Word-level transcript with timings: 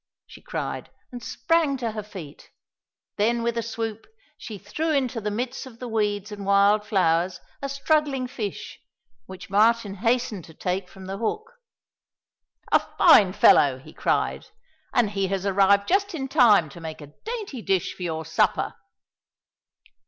she 0.25 0.41
cried, 0.41 0.89
and 1.11 1.21
sprang 1.23 1.77
to 1.77 1.91
her 1.91 2.01
feet. 2.01 2.49
Then, 3.17 3.43
with 3.43 3.55
a 3.55 3.61
swoop, 3.61 4.07
she 4.35 4.57
threw 4.57 4.89
into 4.89 5.21
the 5.21 5.29
midst 5.29 5.67
of 5.67 5.77
the 5.77 5.87
weeds 5.87 6.31
and 6.31 6.43
wild 6.43 6.83
flowers 6.83 7.39
a 7.61 7.69
struggling 7.69 8.25
fish 8.25 8.79
which 9.27 9.51
Martin 9.51 9.93
hastened 9.97 10.43
to 10.45 10.55
take 10.55 10.89
from 10.89 11.05
the 11.05 11.19
hook. 11.19 11.51
"A 12.71 12.79
fine 12.97 13.31
fellow!" 13.31 13.77
he 13.77 13.93
cried, 13.93 14.47
"and 14.91 15.11
he 15.11 15.27
has 15.27 15.45
arrived 15.45 15.87
just 15.87 16.15
in 16.15 16.27
time 16.27 16.67
to 16.69 16.81
make 16.81 16.99
a 17.01 17.13
dainty 17.23 17.61
dish 17.61 17.93
for 17.93 18.01
your 18.01 18.25
supper." 18.25 18.73